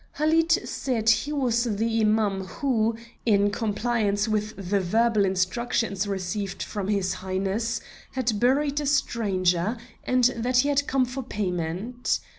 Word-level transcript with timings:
Halid 0.13 0.51
said 0.67 1.11
he 1.11 1.31
was 1.31 1.63
the 1.65 2.01
Imam 2.01 2.45
who, 2.45 2.95
in 3.23 3.51
compliance 3.51 4.27
with 4.27 4.55
the 4.71 4.79
verbal 4.79 5.25
instructions 5.25 6.07
received 6.07 6.63
from 6.63 6.87
his 6.87 7.13
Highness, 7.13 7.81
had 8.13 8.39
buried 8.39 8.81
a 8.81 8.87
stranger 8.87 9.77
and 10.03 10.23
that 10.35 10.57
he 10.57 10.69
had 10.69 10.87
come 10.87 11.05
for 11.05 11.21
payment. 11.21 12.19